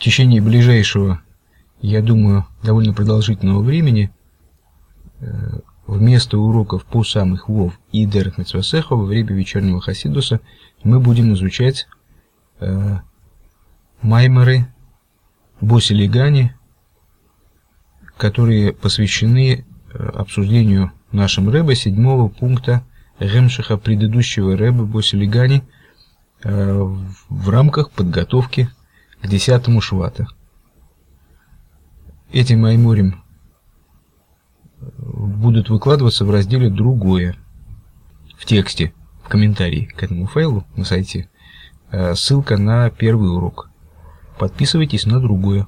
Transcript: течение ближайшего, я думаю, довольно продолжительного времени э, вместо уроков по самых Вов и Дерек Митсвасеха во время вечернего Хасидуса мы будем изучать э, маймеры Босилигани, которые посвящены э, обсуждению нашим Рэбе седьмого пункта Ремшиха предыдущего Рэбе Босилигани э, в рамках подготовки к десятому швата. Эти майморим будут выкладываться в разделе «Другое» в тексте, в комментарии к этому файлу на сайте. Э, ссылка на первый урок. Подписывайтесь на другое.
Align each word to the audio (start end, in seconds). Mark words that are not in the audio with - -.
течение 0.00 0.40
ближайшего, 0.40 1.20
я 1.80 2.02
думаю, 2.02 2.46
довольно 2.62 2.92
продолжительного 2.92 3.62
времени 3.62 4.10
э, 5.20 5.60
вместо 5.86 6.38
уроков 6.38 6.84
по 6.84 7.04
самых 7.04 7.48
Вов 7.48 7.78
и 7.92 8.06
Дерек 8.06 8.38
Митсвасеха 8.38 8.96
во 8.96 9.04
время 9.04 9.34
вечернего 9.34 9.80
Хасидуса 9.80 10.40
мы 10.82 11.00
будем 11.00 11.32
изучать 11.34 11.86
э, 12.60 12.98
маймеры 14.02 14.66
Босилигани, 15.60 16.54
которые 18.16 18.72
посвящены 18.72 19.64
э, 19.92 20.02
обсуждению 20.14 20.92
нашим 21.12 21.50
Рэбе 21.50 21.74
седьмого 21.74 22.28
пункта 22.28 22.84
Ремшиха 23.18 23.76
предыдущего 23.76 24.56
Рэбе 24.56 24.82
Босилигани 24.82 25.62
э, 26.42 26.94
в 27.28 27.48
рамках 27.50 27.90
подготовки 27.90 28.70
к 29.22 29.26
десятому 29.26 29.80
швата. 29.80 30.26
Эти 32.32 32.54
майморим 32.54 33.22
будут 34.98 35.68
выкладываться 35.68 36.24
в 36.24 36.30
разделе 36.30 36.70
«Другое» 36.70 37.36
в 38.38 38.46
тексте, 38.46 38.94
в 39.22 39.28
комментарии 39.28 39.84
к 39.84 40.02
этому 40.02 40.26
файлу 40.26 40.64
на 40.76 40.84
сайте. 40.84 41.28
Э, 41.90 42.14
ссылка 42.14 42.56
на 42.56 42.88
первый 42.90 43.30
урок. 43.30 43.70
Подписывайтесь 44.38 45.06
на 45.06 45.20
другое. 45.20 45.66